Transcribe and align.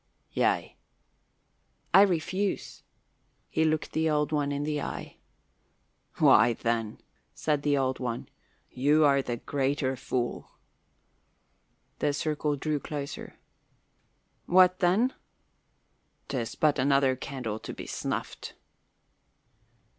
"Yea." 0.33 0.75
"I 1.93 2.01
refuse." 2.01 2.81
He 3.51 3.63
looked 3.63 3.91
the 3.91 4.09
Old 4.09 4.31
One 4.31 4.51
in 4.51 4.63
the 4.63 4.81
eye. 4.81 5.17
"Why, 6.15 6.53
then," 6.53 7.01
said 7.35 7.61
the 7.61 7.77
Old 7.77 7.99
One, 7.99 8.27
"you 8.71 9.05
are 9.05 9.21
the 9.21 9.37
greater 9.37 9.95
fool." 9.95 10.53
The 11.99 12.13
circle 12.13 12.55
drew 12.55 12.79
closer. 12.79 13.35
"What 14.47 14.79
then?" 14.79 15.13
"'Tis 16.29 16.55
but 16.55 16.79
another 16.79 17.15
candle 17.15 17.59
to 17.59 17.71
be 17.71 17.85
snuffed." 17.85 18.55